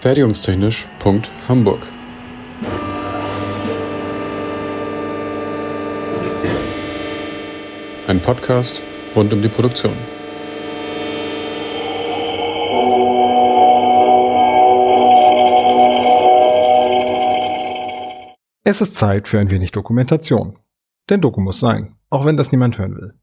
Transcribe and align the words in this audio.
Fertigungstechnisch.hamburg 0.00 1.86
Ein 8.06 8.20
Podcast 8.22 8.80
rund 9.14 9.30
um 9.34 9.42
die 9.42 9.48
Produktion. 9.48 9.92
Es 18.64 18.80
ist 18.80 18.94
Zeit 18.94 19.28
für 19.28 19.38
ein 19.38 19.50
wenig 19.50 19.72
Dokumentation. 19.72 20.58
Denn 21.10 21.20
Doku 21.20 21.42
muss 21.42 21.60
sein, 21.60 21.96
auch 22.08 22.24
wenn 22.24 22.38
das 22.38 22.52
niemand 22.52 22.78
hören 22.78 22.96
will. 22.96 23.20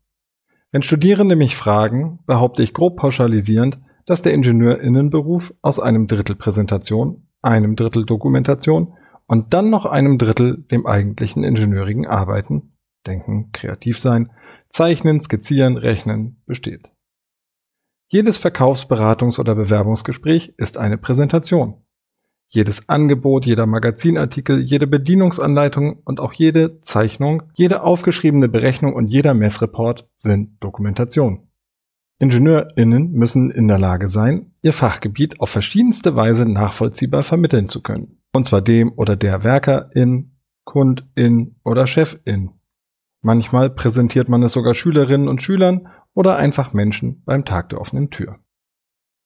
Wenn 0.72 0.84
Studierende 0.84 1.36
mich 1.36 1.56
fragen, 1.56 2.20
behaupte 2.28 2.62
ich 2.62 2.74
grob 2.74 2.98
pauschalisierend, 2.98 3.80
dass 4.08 4.24
der 4.24 4.34
Ingenieurinnenberuf 4.34 5.54
aus 5.62 5.80
einem 5.80 6.08
Drittel 6.08 6.36
Präsentation, 6.36 7.28
einem 7.44 7.76
Drittel 7.76 8.06
Dokumentation 8.06 8.94
und 9.28 9.54
dann 9.54 9.70
noch 9.70 9.86
einem 9.86 10.18
Drittel 10.18 10.64
dem 10.72 10.88
eigentlichen 10.88 11.44
ingenieurigen 11.44 12.08
Arbeiten, 12.08 12.74
Denken, 13.06 13.52
kreativ 13.52 14.00
sein, 14.00 14.32
Zeichnen, 14.70 15.22
Skizzieren, 15.22 15.78
Rechnen 15.78 16.42
besteht. 16.46 16.90
Jedes 18.10 18.44
Verkaufsberatungs- 18.44 19.40
oder 19.40 19.56
Bewerbungsgespräch 19.56 20.54
ist 20.58 20.78
eine 20.78 20.98
Präsentation. 20.98 21.84
Jedes 22.50 22.88
Angebot, 22.88 23.46
jeder 23.46 23.66
Magazinartikel, 23.66 24.62
jede 24.62 24.88
Bedienungsanleitung 24.88 26.02
und 26.06 26.22
auch 26.22 26.32
jede 26.32 26.80
Zeichnung, 26.80 27.44
jede 27.56 27.84
aufgeschriebene 27.84 28.48
Berechnung 28.48 28.94
und 28.94 29.08
jeder 29.08 29.34
Messreport 29.34 30.10
sind 30.16 30.56
Dokumentation. 30.62 31.47
IngenieurInnen 32.20 33.12
müssen 33.12 33.52
in 33.52 33.68
der 33.68 33.78
Lage 33.78 34.08
sein, 34.08 34.54
ihr 34.62 34.74
Fachgebiet 34.74 35.40
auf 35.40 35.50
verschiedenste 35.50 36.16
Weise 36.16 36.46
nachvollziehbar 36.46 37.24
vermitteln 37.24 37.70
zu 37.70 37.82
können. 37.82 38.22
Und 38.34 38.46
zwar 38.46 38.62
dem 38.62 38.92
oder 38.96 39.16
der 39.16 39.44
Werkerin, 39.44 40.38
Kundin 40.64 41.56
oder 41.64 41.88
Chefin. 41.88 42.52
Manchmal 43.22 43.70
präsentiert 43.70 44.30
man 44.30 44.44
es 44.44 44.54
sogar 44.54 44.76
Schülerinnen 44.76 45.28
und 45.28 45.42
Schülern 45.42 45.88
oder 46.14 46.38
einfach 46.38 46.74
Menschen 46.74 47.24
beim 47.26 47.46
Tag 47.46 47.70
der 47.70 47.80
offenen 47.80 48.10
Tür. 48.10 48.40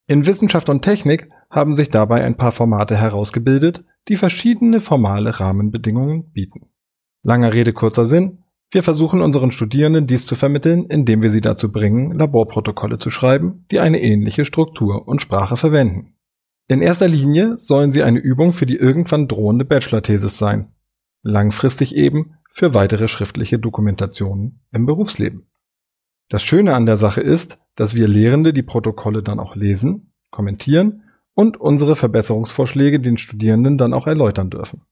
In 0.07 0.25
Wissenschaft 0.25 0.69
und 0.69 0.81
Technik 0.81 1.29
haben 1.49 1.75
sich 1.75 1.89
dabei 1.89 2.23
ein 2.23 2.35
paar 2.35 2.51
Formate 2.51 2.97
herausgebildet, 2.97 3.85
die 4.07 4.15
verschiedene 4.15 4.81
formale 4.81 5.39
Rahmenbedingungen 5.39 6.31
bieten. 6.31 6.71
Langer 7.23 7.53
Rede, 7.53 7.71
kurzer 7.73 8.05
Sinn. 8.05 8.40
Wir 8.73 8.83
versuchen 8.83 9.21
unseren 9.21 9.51
Studierenden 9.51 10.07
dies 10.07 10.25
zu 10.25 10.35
vermitteln, 10.35 10.85
indem 10.85 11.21
wir 11.21 11.29
sie 11.29 11.41
dazu 11.41 11.73
bringen, 11.73 12.13
Laborprotokolle 12.13 12.99
zu 12.99 13.09
schreiben, 13.09 13.65
die 13.69 13.79
eine 13.79 14.01
ähnliche 14.01 14.45
Struktur 14.45 15.09
und 15.09 15.21
Sprache 15.21 15.57
verwenden. 15.57 16.15
In 16.69 16.81
erster 16.81 17.09
Linie 17.09 17.57
sollen 17.57 17.91
sie 17.91 18.01
eine 18.01 18.19
Übung 18.19 18.53
für 18.53 18.65
die 18.65 18.77
irgendwann 18.77 19.27
drohende 19.27 19.65
Bachelor-Thesis 19.65 20.37
sein. 20.37 20.71
Langfristig 21.21 21.97
eben 21.97 22.35
für 22.49 22.73
weitere 22.73 23.09
schriftliche 23.09 23.59
Dokumentationen 23.59 24.61
im 24.71 24.85
Berufsleben. 24.85 25.51
Das 26.29 26.41
Schöne 26.41 26.73
an 26.73 26.85
der 26.85 26.95
Sache 26.95 27.19
ist, 27.19 27.59
dass 27.75 27.93
wir 27.93 28.07
Lehrende 28.07 28.53
die 28.53 28.63
Protokolle 28.63 29.21
dann 29.21 29.41
auch 29.41 29.57
lesen, 29.57 30.13
kommentieren 30.29 31.03
und 31.33 31.57
unsere 31.57 31.97
Verbesserungsvorschläge 31.97 33.01
den 33.01 33.17
Studierenden 33.17 33.77
dann 33.77 33.93
auch 33.93 34.07
erläutern 34.07 34.49
dürfen. 34.49 34.83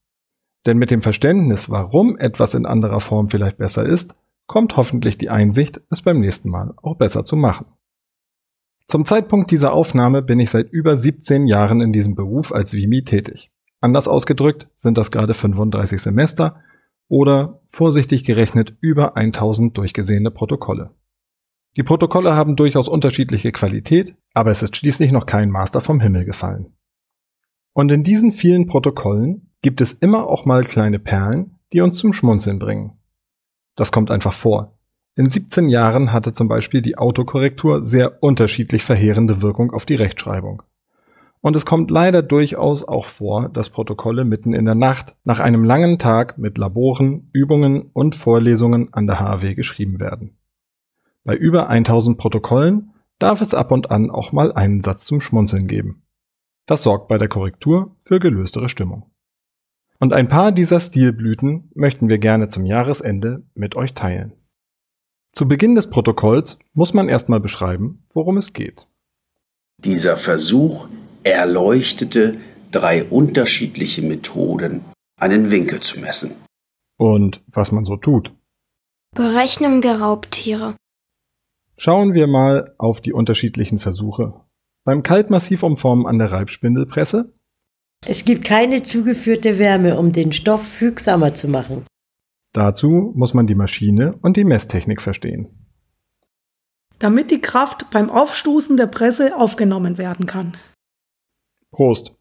Denn 0.66 0.78
mit 0.78 0.92
dem 0.92 1.02
Verständnis, 1.02 1.70
warum 1.70 2.18
etwas 2.18 2.54
in 2.54 2.66
anderer 2.66 3.00
Form 3.00 3.30
vielleicht 3.30 3.58
besser 3.58 3.86
ist, 3.86 4.16
kommt 4.48 4.78
hoffentlich 4.78 5.18
die 5.18 5.30
Einsicht, 5.30 5.82
es 5.90 6.02
beim 6.02 6.20
nächsten 6.20 6.50
Mal 6.50 6.74
auch 6.82 6.96
besser 6.96 7.24
zu 7.24 7.36
machen. 7.36 7.68
Zum 8.88 9.06
Zeitpunkt 9.06 9.52
dieser 9.52 9.72
Aufnahme 9.72 10.24
bin 10.24 10.40
ich 10.40 10.50
seit 10.50 10.72
über 10.72 10.98
17 10.98 11.46
Jahren 11.46 11.80
in 11.80 11.94
diesem 11.94 12.16
Beruf 12.16 12.52
als 12.52 12.74
Vimi 12.74 13.04
tätig. 13.04 13.52
Anders 13.82 14.08
ausgedrückt 14.08 14.68
sind 14.76 14.98
das 14.98 15.12
gerade 15.12 15.36
35 15.36 16.02
Semester 16.02 16.62
oder 17.08 17.62
vorsichtig 17.68 18.24
gerechnet 18.24 18.76
über 18.82 19.16
1000 19.16 19.78
durchgesehene 19.78 20.32
Protokolle. 20.32 20.96
Die 21.78 21.84
Protokolle 21.84 22.36
haben 22.36 22.56
durchaus 22.56 22.88
unterschiedliche 22.88 23.52
Qualität, 23.52 24.16
aber 24.34 24.52
es 24.52 24.64
ist 24.64 24.76
schließlich 24.76 25.12
noch 25.12 25.28
kein 25.28 25.52
Master 25.52 25.82
vom 25.82 26.00
Himmel 26.00 26.26
gefallen. 26.26 26.74
Und 27.74 27.92
in 27.92 28.04
diesen 28.04 28.32
vielen 28.32 28.66
Protokollen 28.66 29.49
gibt 29.62 29.82
es 29.82 29.94
immer 29.94 30.28
auch 30.28 30.46
mal 30.46 30.64
kleine 30.64 31.00
Perlen, 31.00 31.60
die 31.74 31.82
uns 31.82 31.98
zum 31.98 32.14
Schmunzeln 32.14 32.60
bringen. 32.60 32.98
Das 33.76 33.92
kommt 33.92 34.12
einfach 34.12 34.34
vor. 34.34 34.78
In 35.16 35.30
17 35.30 35.70
Jahren 35.70 36.14
hatte 36.14 36.34
zum 36.34 36.48
Beispiel 36.48 36.82
die 36.82 36.98
Autokorrektur 36.98 37.86
sehr 37.86 38.24
unterschiedlich 38.24 38.84
verheerende 38.84 39.42
Wirkung 39.42 39.72
auf 39.72 39.86
die 39.86 39.96
Rechtschreibung. 39.96 40.64
Und 41.42 41.56
es 41.56 41.66
kommt 41.66 41.90
leider 41.90 42.22
durchaus 42.22 42.86
auch 42.86 43.06
vor, 43.06 43.50
dass 43.50 43.70
Protokolle 43.70 44.26
mitten 44.26 44.54
in 44.54 44.66
der 44.66 44.76
Nacht 44.76 45.16
nach 45.24 45.40
einem 45.40 45.64
langen 45.64 45.98
Tag 45.98 46.38
mit 46.38 46.58
Laboren, 46.58 47.30
Übungen 47.34 47.90
und 47.94 48.16
Vorlesungen 48.16 48.94
an 48.94 49.08
der 49.08 49.20
HAW 49.20 49.56
geschrieben 49.56 50.00
werden. 50.00 50.38
Bei 51.24 51.36
über 51.36 51.70
1000 51.70 52.18
Protokollen 52.18 52.94
darf 53.20 53.42
es 53.42 53.54
ab 53.54 53.72
und 53.72 53.92
an 53.92 54.10
auch 54.12 54.32
mal 54.32 54.52
einen 54.52 54.82
Satz 54.82 55.06
zum 55.06 55.22
Schmunzeln 55.22 55.68
geben. 55.68 56.04
Das 56.66 56.84
sorgt 56.84 57.08
bei 57.08 57.18
der 57.18 57.28
Korrektur 57.28 57.96
für 58.02 58.20
gelöstere 58.20 58.70
Stimmung. 58.70 59.09
Und 60.02 60.14
ein 60.14 60.30
paar 60.30 60.52
dieser 60.52 60.80
Stilblüten 60.80 61.72
möchten 61.76 62.08
wir 62.08 62.20
gerne 62.20 62.48
zum 62.48 62.66
Jahresende 62.66 63.44
mit 63.54 63.76
euch 63.76 63.94
teilen. 63.94 64.34
Zu 65.34 65.48
Beginn 65.48 65.76
des 65.76 65.90
Protokolls 65.90 66.58
muss 66.74 66.94
man 66.94 67.10
erstmal 67.10 67.40
beschreiben, 67.40 68.06
worum 68.14 68.38
es 68.38 68.54
geht. 68.54 68.88
Dieser 69.84 70.18
Versuch 70.18 70.88
erleuchtete 71.24 72.38
drei 72.72 73.04
unterschiedliche 73.04 74.02
Methoden, 74.02 74.86
einen 75.20 75.52
Winkel 75.52 75.82
zu 75.82 76.00
messen. 76.00 76.32
Und 76.98 77.44
was 77.48 77.72
man 77.72 77.86
so 77.86 77.98
tut. 77.98 78.34
Berechnung 79.16 79.82
der 79.82 80.00
Raubtiere. 80.02 80.76
Schauen 81.78 82.14
wir 82.14 82.28
mal 82.28 82.76
auf 82.78 83.02
die 83.02 83.14
unterschiedlichen 83.14 83.80
Versuche. 83.80 84.42
Beim 84.86 85.04
Kaltmassivumformen 85.04 86.06
an 86.06 86.20
der 86.20 86.32
Reibspindelpresse. 86.32 87.34
Es 88.06 88.26
gibt 88.26 88.46
keine 88.46 88.84
zugeführte 88.84 89.60
Wärme, 89.60 89.98
um 89.98 90.12
den 90.12 90.32
Stoff 90.32 90.66
fügsamer 90.68 91.34
zu 91.34 91.48
machen. 91.48 91.86
Dazu 92.54 93.12
muss 93.16 93.34
man 93.34 93.46
die 93.46 93.56
Maschine 93.56 94.18
und 94.22 94.38
die 94.38 94.44
Messtechnik 94.44 95.02
verstehen. 95.02 95.48
Damit 96.98 97.32
die 97.32 97.42
Kraft 97.42 97.90
beim 97.92 98.10
Aufstoßen 98.10 98.76
der 98.76 98.88
Presse 98.88 99.38
aufgenommen 99.38 99.98
werden 99.98 100.26
kann. 100.26 100.58
Prost. 101.72 102.16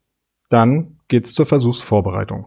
Dann 0.49 0.99
geht's 1.07 1.33
zur 1.33 1.45
Versuchsvorbereitung. 1.45 2.45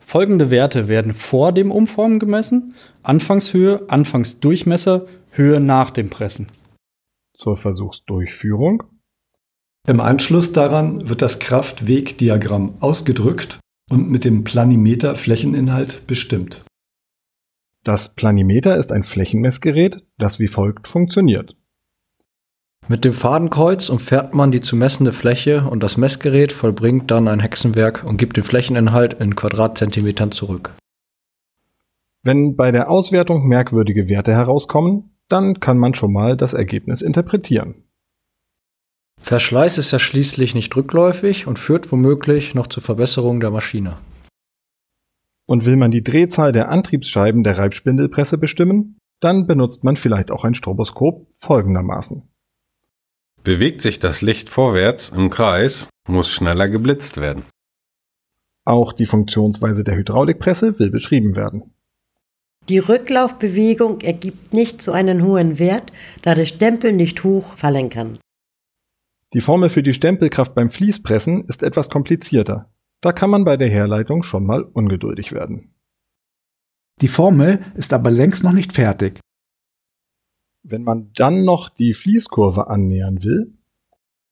Folgende 0.00 0.50
Werte 0.50 0.86
werden 0.86 1.14
vor 1.14 1.52
dem 1.52 1.70
Umformen 1.70 2.18
gemessen. 2.18 2.74
Anfangshöhe, 3.02 3.88
Anfangsdurchmesser, 3.88 5.06
Höhe 5.30 5.60
nach 5.60 5.90
dem 5.90 6.10
Pressen. 6.10 6.48
Zur 7.32 7.56
Versuchsdurchführung. 7.56 8.82
Im 9.86 10.00
Anschluss 10.00 10.52
daran 10.52 11.10
wird 11.10 11.20
das 11.20 11.40
Kraftwegdiagramm 11.40 12.76
ausgedrückt 12.80 13.60
und 13.90 14.08
mit 14.08 14.24
dem 14.24 14.42
Planimeter 14.42 15.14
Flächeninhalt 15.14 16.06
bestimmt. 16.06 16.64
Das 17.84 18.14
Planimeter 18.14 18.78
ist 18.78 18.92
ein 18.92 19.02
Flächenmessgerät, 19.02 20.02
das 20.16 20.38
wie 20.38 20.48
folgt 20.48 20.88
funktioniert. 20.88 21.54
Mit 22.88 23.04
dem 23.04 23.12
Fadenkreuz 23.12 23.90
umfährt 23.90 24.34
man 24.34 24.50
die 24.50 24.62
zu 24.62 24.74
messende 24.74 25.12
Fläche 25.12 25.68
und 25.68 25.82
das 25.82 25.98
Messgerät 25.98 26.52
vollbringt 26.52 27.10
dann 27.10 27.28
ein 27.28 27.40
Hexenwerk 27.40 28.04
und 28.04 28.16
gibt 28.16 28.38
den 28.38 28.44
Flächeninhalt 28.44 29.12
in 29.14 29.36
Quadratzentimetern 29.36 30.32
zurück. 30.32 30.74
Wenn 32.22 32.56
bei 32.56 32.70
der 32.72 32.90
Auswertung 32.90 33.48
merkwürdige 33.48 34.08
Werte 34.08 34.32
herauskommen, 34.32 35.14
dann 35.28 35.60
kann 35.60 35.76
man 35.76 35.92
schon 35.92 36.12
mal 36.12 36.38
das 36.38 36.54
Ergebnis 36.54 37.02
interpretieren. 37.02 37.84
Verschleiß 39.24 39.78
ist 39.78 39.90
ja 39.90 39.98
schließlich 39.98 40.54
nicht 40.54 40.76
rückläufig 40.76 41.46
und 41.46 41.58
führt 41.58 41.90
womöglich 41.90 42.54
noch 42.54 42.66
zur 42.66 42.82
Verbesserung 42.82 43.40
der 43.40 43.50
Maschine. 43.50 43.96
Und 45.46 45.64
will 45.64 45.76
man 45.76 45.90
die 45.90 46.04
Drehzahl 46.04 46.52
der 46.52 46.68
Antriebsscheiben 46.68 47.42
der 47.42 47.56
Reibspindelpresse 47.56 48.36
bestimmen, 48.36 48.98
dann 49.20 49.46
benutzt 49.46 49.82
man 49.82 49.96
vielleicht 49.96 50.30
auch 50.30 50.44
ein 50.44 50.54
Stroboskop 50.54 51.26
folgendermaßen. 51.38 52.28
Bewegt 53.42 53.80
sich 53.80 53.98
das 53.98 54.20
Licht 54.20 54.50
vorwärts 54.50 55.08
im 55.08 55.30
Kreis, 55.30 55.88
muss 56.06 56.30
schneller 56.30 56.68
geblitzt 56.68 57.16
werden. 57.16 57.44
Auch 58.66 58.92
die 58.92 59.06
Funktionsweise 59.06 59.84
der 59.84 59.96
Hydraulikpresse 59.96 60.78
will 60.78 60.90
beschrieben 60.90 61.34
werden. 61.34 61.74
Die 62.68 62.78
Rücklaufbewegung 62.78 64.02
ergibt 64.02 64.52
nicht 64.52 64.82
so 64.82 64.92
einen 64.92 65.22
hohen 65.22 65.58
Wert, 65.58 65.94
da 66.20 66.34
der 66.34 66.44
Stempel 66.44 66.92
nicht 66.92 67.24
hoch 67.24 67.56
fallen 67.56 67.88
kann. 67.88 68.18
Die 69.34 69.40
Formel 69.40 69.68
für 69.68 69.82
die 69.82 69.94
Stempelkraft 69.94 70.54
beim 70.54 70.70
Fließpressen 70.70 71.44
ist 71.46 71.64
etwas 71.64 71.90
komplizierter. 71.90 72.72
Da 73.00 73.12
kann 73.12 73.30
man 73.30 73.44
bei 73.44 73.56
der 73.56 73.68
Herleitung 73.68 74.22
schon 74.22 74.46
mal 74.46 74.62
ungeduldig 74.62 75.32
werden. 75.32 75.74
Die 77.00 77.08
Formel 77.08 77.64
ist 77.74 77.92
aber 77.92 78.12
längst 78.12 78.44
noch 78.44 78.52
nicht 78.52 78.72
fertig. 78.72 79.18
Wenn 80.62 80.84
man 80.84 81.10
dann 81.14 81.44
noch 81.44 81.68
die 81.68 81.94
Fließkurve 81.94 82.68
annähern 82.68 83.24
will, 83.24 83.58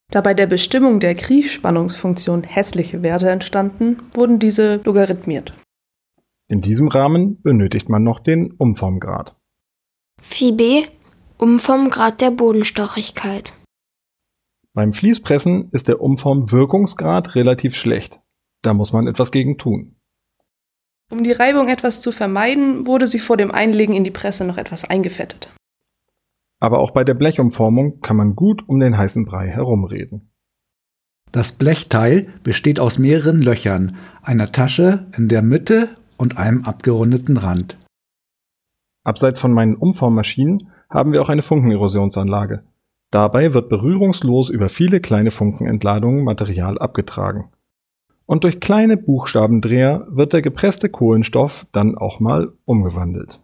Da 0.09 0.21
bei 0.21 0.33
der 0.33 0.47
Bestimmung 0.47 0.99
der 0.99 1.15
Kriechspannungsfunktion 1.15 2.43
hässliche 2.43 3.03
Werte 3.03 3.29
entstanden, 3.29 3.97
wurden 4.13 4.39
diese 4.39 4.77
logarithmiert. 4.83 5.53
In 6.47 6.61
diesem 6.61 6.87
Rahmen 6.87 7.41
benötigt 7.41 7.89
man 7.89 8.03
noch 8.03 8.19
den 8.19 8.53
Umformgrad. 8.53 9.35
Phi 10.21 10.51
b 10.51 10.85
Umformgrad 11.37 12.21
der 12.21 12.31
Bodenstochigkeit. 12.31 13.53
Beim 14.73 14.91
Fließpressen 14.91 15.69
ist 15.71 15.87
der 15.87 16.01
Umformwirkungsgrad 16.01 17.35
relativ 17.35 17.75
schlecht. 17.75 18.19
Da 18.63 18.73
muss 18.73 18.91
man 18.91 19.07
etwas 19.07 19.31
gegen 19.31 19.59
tun. 19.59 19.95
Um 21.11 21.23
die 21.23 21.31
Reibung 21.31 21.67
etwas 21.67 22.01
zu 22.01 22.11
vermeiden, 22.11 22.87
wurde 22.87 23.05
sie 23.05 23.19
vor 23.19 23.37
dem 23.37 23.51
Einlegen 23.51 23.93
in 23.93 24.03
die 24.03 24.11
Presse 24.11 24.45
noch 24.45 24.57
etwas 24.57 24.83
eingefettet. 24.83 25.53
Aber 26.59 26.79
auch 26.79 26.91
bei 26.91 27.03
der 27.03 27.13
Blechumformung 27.13 27.99
kann 27.99 28.17
man 28.17 28.35
gut 28.35 28.67
um 28.67 28.79
den 28.79 28.97
heißen 28.97 29.25
Brei 29.25 29.47
herumreden. 29.47 30.31
Das 31.31 31.51
Blechteil 31.51 32.29
besteht 32.43 32.79
aus 32.79 32.97
mehreren 32.97 33.39
Löchern, 33.39 33.97
einer 34.23 34.51
Tasche 34.51 35.07
in 35.15 35.27
der 35.27 35.43
Mitte 35.43 35.89
und 36.17 36.37
einem 36.37 36.63
abgerundeten 36.63 37.37
Rand. 37.37 37.77
Abseits 39.03 39.39
von 39.39 39.51
meinen 39.51 39.75
Umformmaschinen 39.75 40.71
haben 40.89 41.11
wir 41.11 41.21
auch 41.21 41.29
eine 41.29 41.41
Funkenerosionsanlage. 41.41 42.63
Dabei 43.13 43.53
wird 43.53 43.69
berührungslos 43.69 44.49
über 44.49 44.69
viele 44.69 44.99
kleine 44.99 45.29
Funkenentladungen 45.29 46.23
Material 46.23 46.79
abgetragen. 46.79 47.51
Und 48.25 48.43
durch 48.43 48.59
kleine 48.59 48.97
Buchstabendreher 48.97 50.07
wird 50.09 50.33
der 50.33 50.41
gepresste 50.41 50.89
Kohlenstoff 50.89 51.67
dann 51.71 51.95
auch 51.95 52.19
mal 52.19 52.53
umgewandelt. 52.65 53.39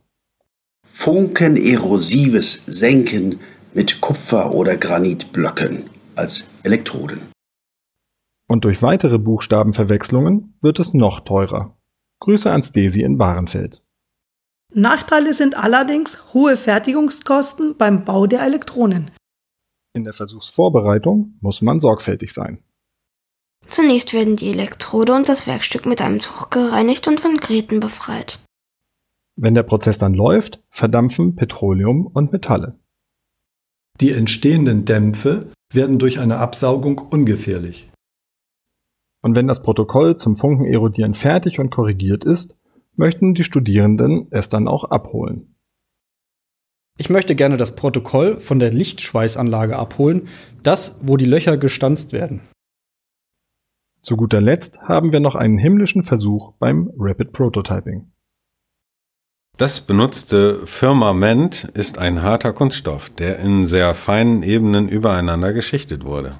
Funkenerosives 0.91 2.63
Senken 2.65 3.41
mit 3.75 4.01
Kupfer- 4.01 4.55
oder 4.55 4.75
Granitblöcken 4.75 5.83
als 6.15 6.51
Elektroden. 6.63 7.19
Und 8.47 8.65
durch 8.65 8.81
weitere 8.81 9.19
Buchstabenverwechslungen 9.19 10.55
wird 10.61 10.79
es 10.79 10.95
noch 10.95 11.19
teurer. 11.19 11.77
Grüße 12.21 12.51
ans 12.51 12.71
Desi 12.71 13.03
in 13.03 13.19
Bahrenfeld. 13.19 13.83
Nachteile 14.73 15.35
sind 15.35 15.55
allerdings 15.55 16.33
hohe 16.33 16.57
Fertigungskosten 16.57 17.77
beim 17.77 18.03
Bau 18.03 18.25
der 18.25 18.41
Elektronen. 18.41 19.11
In 19.93 20.03
der 20.03 20.13
Versuchsvorbereitung 20.13 21.37
muss 21.41 21.61
man 21.61 21.79
sorgfältig 21.79 22.33
sein. 22.33 22.63
Zunächst 23.67 24.13
werden 24.13 24.35
die 24.35 24.49
Elektrode 24.49 25.13
und 25.13 25.29
das 25.29 25.47
Werkstück 25.47 25.85
mit 25.85 26.01
einem 26.01 26.19
Tuch 26.19 26.49
gereinigt 26.49 27.07
und 27.07 27.19
von 27.19 27.37
Gräten 27.37 27.79
befreit. 27.79 28.39
Wenn 29.35 29.55
der 29.55 29.63
Prozess 29.63 29.97
dann 29.97 30.13
läuft, 30.13 30.61
verdampfen 30.69 31.35
Petroleum 31.35 32.07
und 32.07 32.31
Metalle. 32.31 32.77
Die 34.01 34.11
entstehenden 34.11 34.85
Dämpfe 34.85 35.51
werden 35.71 35.99
durch 35.99 36.19
eine 36.19 36.37
Absaugung 36.37 36.97
ungefährlich. 36.97 37.91
Und 39.21 39.35
wenn 39.35 39.47
das 39.47 39.61
Protokoll 39.61 40.17
zum 40.17 40.37
Funkenerodieren 40.37 41.13
fertig 41.13 41.59
und 41.59 41.69
korrigiert 41.69 42.23
ist, 42.23 42.57
möchten 42.95 43.33
die 43.33 43.43
Studierenden 43.43 44.27
es 44.31 44.49
dann 44.49 44.67
auch 44.67 44.85
abholen. 44.85 45.55
Ich 46.99 47.09
möchte 47.09 47.33
gerne 47.33 47.55
das 47.55 47.77
Protokoll 47.77 48.41
von 48.41 48.59
der 48.59 48.71
Lichtschweißanlage 48.73 49.77
abholen, 49.77 50.27
das, 50.63 50.99
wo 51.01 51.15
die 51.15 51.25
Löcher 51.25 51.55
gestanzt 51.55 52.11
werden. 52.11 52.41
Zu 54.01 54.17
guter 54.17 54.41
Letzt 54.41 54.81
haben 54.81 55.13
wir 55.13 55.21
noch 55.21 55.35
einen 55.35 55.57
himmlischen 55.57 56.03
Versuch 56.03 56.51
beim 56.59 56.91
Rapid 56.97 57.31
Prototyping. 57.31 58.11
Das 59.57 59.79
benutzte 59.79 60.67
Firmament 60.67 61.71
ist 61.73 61.97
ein 61.97 62.21
harter 62.21 62.51
Kunststoff, 62.51 63.09
der 63.09 63.39
in 63.39 63.65
sehr 63.65 63.95
feinen 63.95 64.43
Ebenen 64.43 64.89
übereinander 64.89 65.53
geschichtet 65.53 66.03
wurde. 66.03 66.37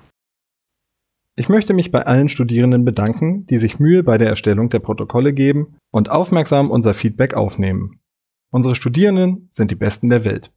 Ich 1.38 1.47
möchte 1.47 1.73
mich 1.73 1.89
bei 1.89 2.06
allen 2.06 2.27
Studierenden 2.27 2.83
bedanken, 2.83 3.45
die 3.45 3.59
sich 3.59 3.79
Mühe 3.79 4.03
bei 4.03 4.17
der 4.17 4.27
Erstellung 4.27 4.69
der 4.69 4.79
Protokolle 4.79 5.31
geben 5.31 5.77
und 5.89 6.09
aufmerksam 6.09 6.69
unser 6.69 6.94
Feedback 6.94 7.35
aufnehmen. 7.35 8.01
Unsere 8.51 8.75
Studierenden 8.75 9.47
sind 9.51 9.69
die 9.69 9.75
Besten 9.75 10.09
der 10.09 10.25
Welt. 10.25 10.51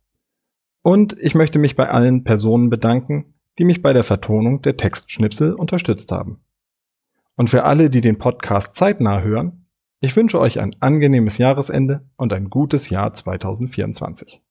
Und 0.82 1.16
ich 1.20 1.34
möchte 1.34 1.58
mich 1.58 1.76
bei 1.76 1.88
allen 1.88 2.24
Personen 2.24 2.70
bedanken, 2.70 3.34
die 3.58 3.64
mich 3.64 3.82
bei 3.82 3.92
der 3.92 4.02
Vertonung 4.02 4.62
der 4.62 4.76
Textschnipsel 4.76 5.52
unterstützt 5.52 6.10
haben. 6.10 6.40
Und 7.36 7.50
für 7.50 7.64
alle, 7.64 7.90
die 7.90 8.00
den 8.00 8.18
Podcast 8.18 8.74
zeitnah 8.74 9.20
hören, 9.20 9.66
ich 10.00 10.16
wünsche 10.16 10.40
euch 10.40 10.58
ein 10.58 10.74
angenehmes 10.80 11.38
Jahresende 11.38 12.04
und 12.16 12.32
ein 12.32 12.50
gutes 12.50 12.88
Jahr 12.88 13.12
2024. 13.12 14.42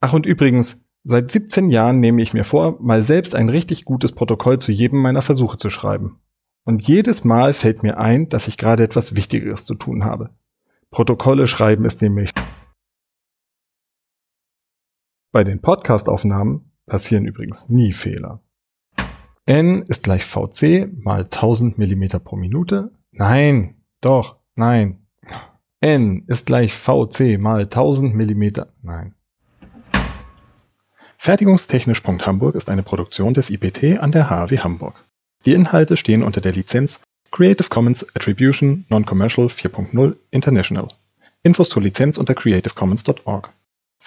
Ach 0.00 0.12
und 0.12 0.24
übrigens, 0.24 0.76
seit 1.04 1.30
17 1.30 1.68
Jahren 1.68 2.00
nehme 2.00 2.22
ich 2.22 2.32
mir 2.32 2.44
vor, 2.44 2.78
mal 2.80 3.02
selbst 3.02 3.34
ein 3.34 3.48
richtig 3.48 3.84
gutes 3.84 4.12
Protokoll 4.12 4.60
zu 4.60 4.72
jedem 4.72 5.02
meiner 5.02 5.22
Versuche 5.22 5.58
zu 5.58 5.68
schreiben. 5.68 6.20
Und 6.64 6.86
jedes 6.86 7.24
Mal 7.24 7.54
fällt 7.54 7.82
mir 7.82 7.98
ein, 7.98 8.28
dass 8.28 8.48
ich 8.48 8.56
gerade 8.56 8.84
etwas 8.84 9.16
Wichtigeres 9.16 9.66
zu 9.66 9.74
tun 9.74 10.04
habe. 10.04 10.30
Protokolle 10.90 11.46
schreiben 11.46 11.84
ist 11.84 12.00
nämlich. 12.00 12.32
Bei 15.30 15.44
den 15.44 15.60
Podcastaufnahmen 15.60 16.72
passieren 16.86 17.26
übrigens 17.26 17.68
nie 17.68 17.92
Fehler. 17.92 18.40
N 19.44 19.82
ist 19.82 20.02
gleich 20.02 20.24
VC 20.24 20.88
mal 20.96 21.24
1000 21.24 21.78
Millimeter 21.78 22.18
pro 22.18 22.36
Minute. 22.36 22.92
Nein, 23.12 23.76
doch. 24.00 24.36
Nein. 24.54 25.06
N 25.80 26.24
ist 26.26 26.46
gleich 26.46 26.72
VC 26.72 27.38
mal 27.38 27.62
1000 27.62 28.14
mm. 28.14 28.62
Nein. 28.82 29.14
Fertigungstechnisch.hamburg 31.18 32.54
ist 32.54 32.70
eine 32.70 32.82
Produktion 32.82 33.34
des 33.34 33.50
IPT 33.50 34.00
an 34.00 34.12
der 34.12 34.30
HW 34.30 34.58
Hamburg. 34.58 35.04
Die 35.44 35.52
Inhalte 35.52 35.96
stehen 35.96 36.22
unter 36.22 36.40
der 36.40 36.52
Lizenz 36.52 37.00
Creative 37.30 37.68
Commons 37.68 38.06
Attribution 38.16 38.86
Non-Commercial 38.88 39.48
4.0 39.48 40.16
International. 40.30 40.88
Infos 41.42 41.68
zur 41.68 41.82
Lizenz 41.82 42.16
unter 42.18 42.34
creativecommons.org. 42.34 43.52